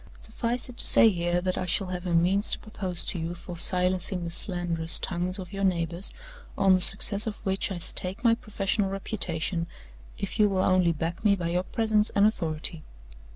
[0.17, 3.35] Suffice it to say here that I shall have a means to propose to you
[3.35, 6.11] for silencing the slanderous tongues of your neighbors,
[6.57, 9.67] on the success of which I stake my professional reputation,
[10.17, 12.81] if you will only back me by your presence and authority.